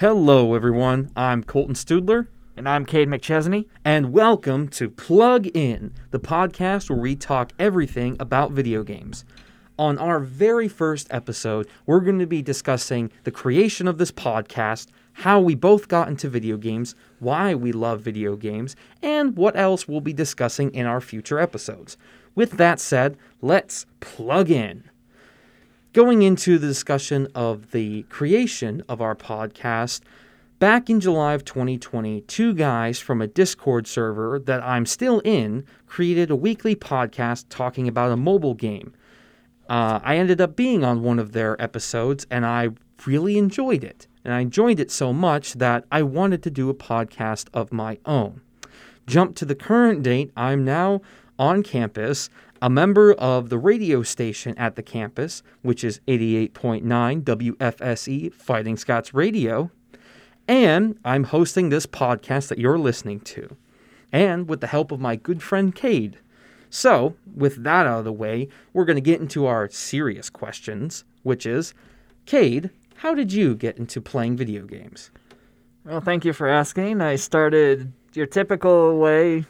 [0.00, 1.10] Hello, everyone.
[1.16, 3.66] I'm Colton Studler, And I'm Cade McChesney.
[3.84, 9.24] and welcome to Plug In, the podcast where we talk everything about video games.
[9.76, 14.86] On our very first episode, we're going to be discussing the creation of this podcast,
[15.14, 19.88] how we both got into video games, why we love video games, and what else
[19.88, 21.96] we'll be discussing in our future episodes.
[22.36, 24.84] With that said, let's plug in.
[25.98, 30.02] Going into the discussion of the creation of our podcast,
[30.60, 35.64] back in July of 2020, two guys from a Discord server that I'm still in
[35.88, 38.94] created a weekly podcast talking about a mobile game.
[39.68, 42.68] Uh, I ended up being on one of their episodes and I
[43.04, 44.06] really enjoyed it.
[44.24, 47.98] And I enjoyed it so much that I wanted to do a podcast of my
[48.06, 48.40] own.
[49.08, 51.00] Jump to the current date, I'm now
[51.40, 52.30] on campus,
[52.60, 59.14] a member of the radio station at the campus, which is 88.9 WFSE Fighting Scots
[59.14, 59.70] Radio,
[60.46, 63.56] and I'm hosting this podcast that you're listening to,
[64.12, 66.18] and with the help of my good friend Cade.
[66.70, 71.04] So, with that out of the way, we're going to get into our serious questions,
[71.22, 71.74] which is
[72.26, 75.10] Cade, how did you get into playing video games?
[75.84, 77.00] Well, thank you for asking.
[77.00, 79.46] I started your typical way.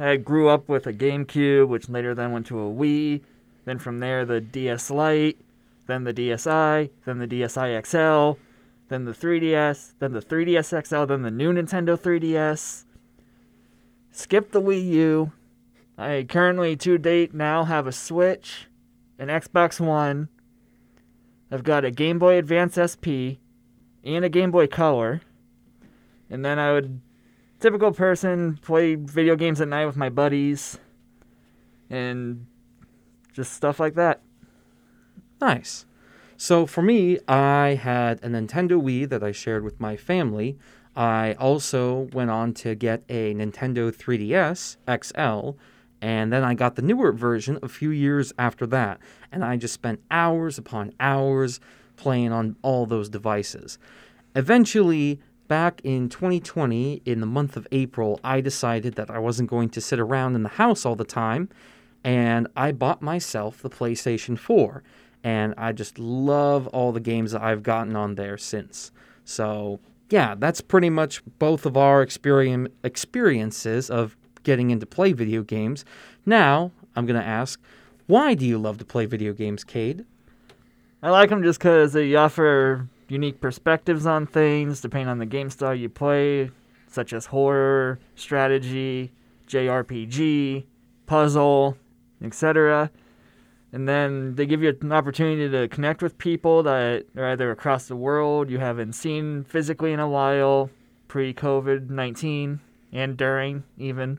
[0.00, 3.20] I grew up with a GameCube, which later then went to a Wii.
[3.64, 5.38] Then from there, the DS Lite,
[5.86, 8.40] then the DSi, then the DSi XL,
[8.88, 12.84] then the 3DS, then the 3DS XL, then the new Nintendo 3DS.
[14.10, 15.32] Skip the Wii U.
[15.98, 18.68] I currently, to date, now have a Switch,
[19.18, 20.28] an Xbox One.
[21.50, 23.38] I've got a Game Boy Advance SP,
[24.02, 25.20] and a Game Boy Color.
[26.30, 27.00] And then I would,
[27.60, 30.78] typical person, play video games at night with my buddies,
[31.88, 32.46] and
[33.32, 34.22] just stuff like that.
[35.40, 35.86] Nice.
[36.36, 40.58] So for me, I had a Nintendo Wii that I shared with my family.
[40.96, 45.58] I also went on to get a Nintendo 3DS XL,
[46.00, 49.00] and then I got the newer version a few years after that.
[49.30, 51.60] And I just spent hours upon hours
[51.96, 53.78] playing on all those devices.
[54.34, 55.20] Eventually,
[55.50, 59.80] back in 2020, in the month of April, I decided that I wasn't going to
[59.80, 61.48] sit around in the house all the time,
[62.04, 64.84] and I bought myself the PlayStation 4
[65.24, 68.92] and I just love all the games that I've gotten on there since.
[69.24, 75.42] So, yeah, that's pretty much both of our experience experiences of getting into play video
[75.42, 75.84] games.
[76.24, 77.60] Now, I'm going to ask,
[78.06, 80.06] why do you love to play video games, Cade?
[81.02, 85.50] I like them just because they offer unique perspectives on things depending on the game
[85.50, 86.50] style you play,
[86.86, 89.12] such as horror, strategy,
[89.48, 90.64] JRPG,
[91.06, 91.76] puzzle,
[92.22, 92.90] etc.
[93.72, 97.86] And then they give you an opportunity to connect with people that are either across
[97.86, 100.70] the world you haven't seen physically in a while,
[101.08, 102.60] pre COVID 19
[102.92, 104.18] and during even.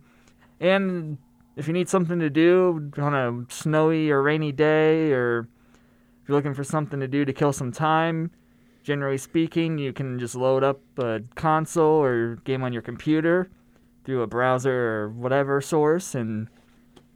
[0.60, 1.18] And
[1.56, 5.48] if you need something to do on a snowy or rainy day, or
[6.22, 8.32] if you're looking for something to do to kill some time,
[8.84, 13.50] generally speaking, you can just load up a console or game on your computer
[14.04, 16.48] through a browser or whatever source, and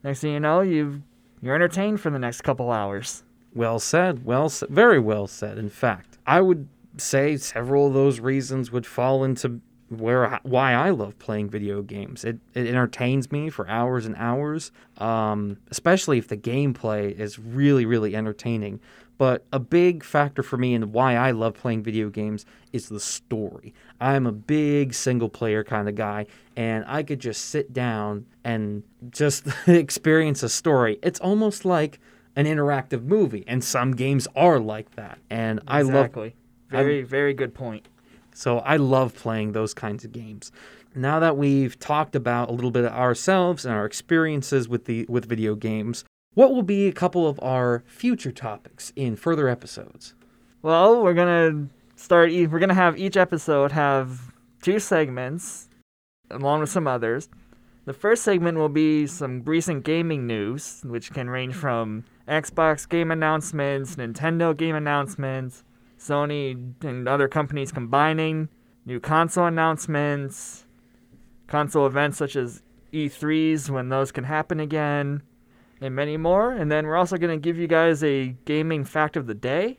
[0.03, 1.02] next thing you know, you've
[1.42, 3.24] you're entertained for the next couple hours.
[3.53, 4.26] Well said.
[4.26, 4.70] Well said.
[4.70, 5.58] Very well said.
[5.58, 6.68] In fact, I would
[6.98, 12.26] say several of those reasons would fall into where why I love playing video games.
[12.26, 17.86] It it entertains me for hours and hours, um, especially if the gameplay is really
[17.86, 18.80] really entertaining.
[19.18, 23.00] But a big factor for me and why I love playing video games is the
[23.00, 23.74] story.
[24.02, 26.26] I'm a big single player kind of guy,
[26.58, 31.00] and I could just sit down and just experience a story.
[31.02, 32.00] It's almost like
[32.36, 35.20] an interactive movie, and some games are like that.
[35.30, 36.36] And I love exactly.
[36.70, 37.88] Very very good point.
[38.34, 40.52] so I love playing those kinds of games.
[40.94, 45.06] Now that we've talked about a little bit of ourselves and our experiences with the
[45.08, 46.03] with video games,
[46.35, 50.13] what will be a couple of our future topics in further episodes?
[50.62, 52.29] Well, we're gonna start.
[52.31, 55.70] e- We're gonna have each episode have two segments,
[56.29, 57.29] along with some others.
[57.85, 63.11] The first segment will be some recent gaming news, which can range from Xbox game
[63.11, 65.64] announcements, Nintendo game announcements,
[65.99, 68.49] Sony and other companies combining,
[68.88, 70.66] new console announcements,
[71.47, 75.22] console events such as E3s when those can happen again,
[75.82, 76.52] and many more.
[76.52, 79.78] And then we're also going to give you guys a gaming fact of the day,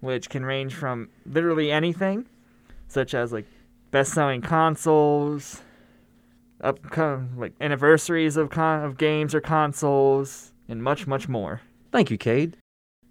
[0.00, 2.26] which can range from literally anything,
[2.88, 3.46] such as like
[3.90, 5.62] best-selling consoles,
[6.60, 11.60] upcoming like anniversaries of con- of games or consoles, and much much more.
[11.92, 12.56] Thank you, Cade.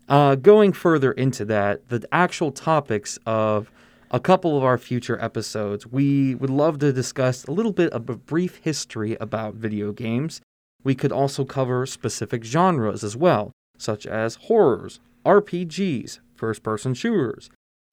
[0.08, 3.72] Uh, going further into that, the actual topics of
[4.12, 8.10] a couple of our future episodes, we would love to discuss a little bit of
[8.10, 10.42] a brief history about video games.
[10.84, 17.50] We could also cover specific genres as well, such as horrors, RPGs, first person shooters,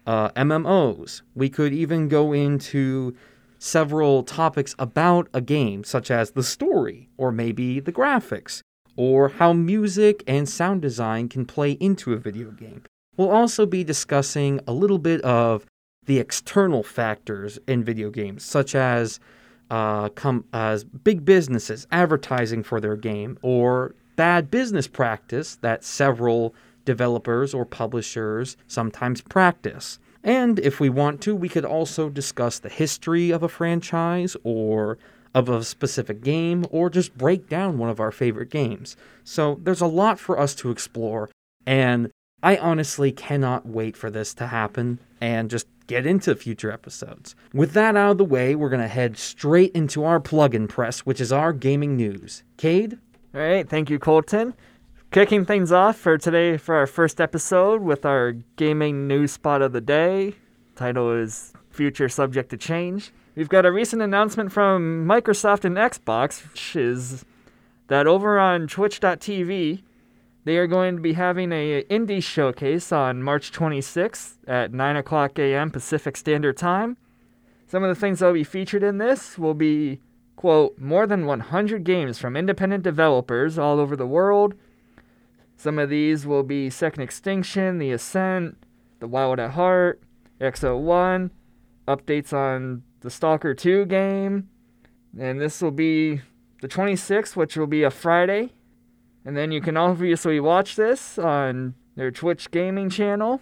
[0.06, 1.22] uh, MMOs.
[1.34, 3.14] We could even go into
[3.58, 8.60] several topics about a game, such as the story, or maybe the graphics,
[8.96, 12.82] or how music and sound design can play into a video game.
[13.16, 15.66] We'll also be discussing a little bit of
[16.04, 19.18] the external factors in video games, such as
[19.70, 26.54] uh, come as big businesses advertising for their game, or bad business practice that several
[26.84, 29.98] developers or publishers sometimes practice.
[30.22, 34.98] And if we want to, we could also discuss the history of a franchise or
[35.34, 38.96] of a specific game or just break down one of our favorite games.
[39.22, 41.28] So there's a lot for us to explore,
[41.66, 42.10] and
[42.42, 47.34] I honestly cannot wait for this to happen and just get into future episodes.
[47.52, 51.00] With that out of the way, we're going to head straight into our plug-in press,
[51.00, 52.42] which is our gaming news.
[52.56, 52.98] Cade?
[53.34, 54.54] All right, thank you, Colton.
[55.10, 59.72] Kicking things off for today for our first episode with our gaming news spot of
[59.72, 60.34] the day.
[60.74, 63.12] Title is Future Subject to Change.
[63.34, 67.24] We've got a recent announcement from Microsoft and Xbox, which is
[67.88, 69.82] that over on twitch.tv,
[70.46, 75.38] they are going to be having a indie showcase on March 26th at 9 o'clock
[75.38, 75.70] a.m.
[75.70, 76.96] Pacific Standard Time.
[77.66, 80.00] Some of the things that will be featured in this will be,
[80.36, 84.54] quote, more than 100 games from independent developers all over the world
[85.56, 88.56] some of these will be Second Extinction, The Ascent,
[89.00, 90.02] The Wild at Heart,
[90.40, 91.30] Exo One,
[91.88, 94.48] updates on the Stalker 2 game,
[95.18, 96.20] and this will be
[96.60, 98.52] the 26th, which will be a Friday.
[99.26, 103.40] And then you can obviously watch this on their Twitch gaming channel,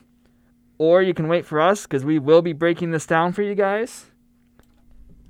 [0.79, 3.55] or you can wait for us because we will be breaking this down for you
[3.55, 4.07] guys.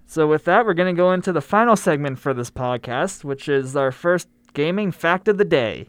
[0.06, 3.48] So, with that, we're going to go into the final segment for this podcast, which
[3.48, 5.88] is our first gaming fact of the day.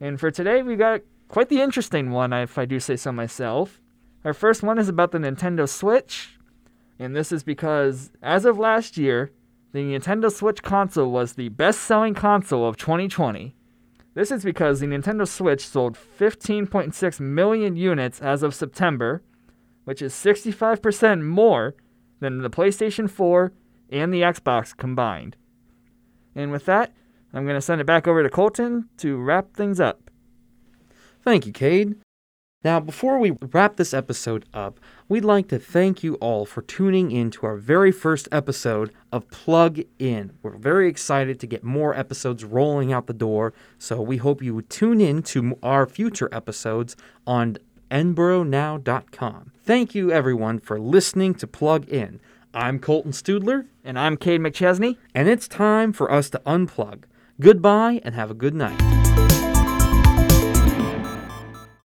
[0.00, 3.82] And for today, we got quite the interesting one, if I do say so myself.
[4.24, 6.38] Our first one is about the Nintendo Switch,
[6.98, 9.30] and this is because as of last year,
[9.72, 13.54] the Nintendo Switch console was the best selling console of 2020.
[14.18, 19.22] This is because the Nintendo Switch sold 15.6 million units as of September,
[19.84, 21.76] which is 65% more
[22.18, 23.52] than the PlayStation 4
[23.90, 25.36] and the Xbox combined.
[26.34, 26.92] And with that,
[27.32, 30.10] I'm going to send it back over to Colton to wrap things up.
[31.22, 31.94] Thank you, Cade.
[32.64, 37.12] Now, before we wrap this episode up, we'd like to thank you all for tuning
[37.12, 40.32] in to our very first episode of Plug In.
[40.42, 44.56] We're very excited to get more episodes rolling out the door, so we hope you
[44.56, 46.96] would tune in to our future episodes
[47.28, 47.58] on
[47.92, 49.52] nborough.now.com.
[49.62, 52.20] Thank you, everyone, for listening to Plug In.
[52.52, 53.66] I'm Colton Studler.
[53.84, 54.96] And I'm Cade McChesney.
[55.14, 57.04] And it's time for us to unplug.
[57.40, 58.97] Goodbye and have a good night.